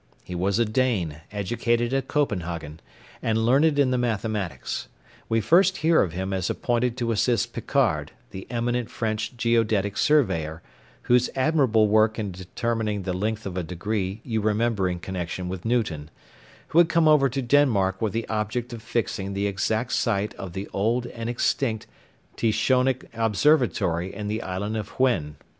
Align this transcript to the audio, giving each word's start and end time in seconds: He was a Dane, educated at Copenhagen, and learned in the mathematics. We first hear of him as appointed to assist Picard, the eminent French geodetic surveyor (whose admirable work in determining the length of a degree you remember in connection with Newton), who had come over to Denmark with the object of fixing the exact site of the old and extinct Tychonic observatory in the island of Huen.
He 0.23 0.33
was 0.33 0.57
a 0.57 0.65
Dane, 0.65 1.21
educated 1.31 1.93
at 1.93 2.07
Copenhagen, 2.07 2.79
and 3.21 3.45
learned 3.45 3.77
in 3.77 3.91
the 3.91 3.99
mathematics. 3.99 4.87
We 5.29 5.41
first 5.41 5.77
hear 5.85 6.01
of 6.01 6.11
him 6.13 6.33
as 6.33 6.49
appointed 6.49 6.97
to 6.97 7.11
assist 7.11 7.53
Picard, 7.53 8.11
the 8.31 8.47
eminent 8.49 8.89
French 8.89 9.37
geodetic 9.37 9.95
surveyor 9.97 10.63
(whose 11.03 11.29
admirable 11.35 11.87
work 11.87 12.17
in 12.17 12.31
determining 12.31 13.03
the 13.03 13.13
length 13.13 13.45
of 13.45 13.55
a 13.55 13.61
degree 13.61 14.21
you 14.23 14.41
remember 14.41 14.89
in 14.89 14.97
connection 14.97 15.47
with 15.49 15.65
Newton), 15.65 16.09
who 16.69 16.79
had 16.79 16.89
come 16.89 17.07
over 17.07 17.29
to 17.29 17.39
Denmark 17.43 18.01
with 18.01 18.13
the 18.13 18.27
object 18.27 18.73
of 18.73 18.81
fixing 18.81 19.33
the 19.35 19.45
exact 19.45 19.91
site 19.93 20.33
of 20.33 20.53
the 20.53 20.67
old 20.73 21.05
and 21.05 21.29
extinct 21.29 21.85
Tychonic 22.37 23.05
observatory 23.13 24.11
in 24.15 24.29
the 24.29 24.41
island 24.41 24.77
of 24.77 24.93
Huen. 24.97 25.35